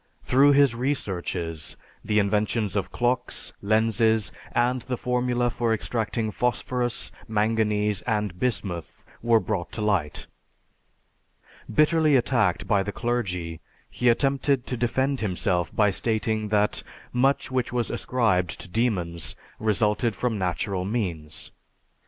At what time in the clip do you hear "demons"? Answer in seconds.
18.67-19.35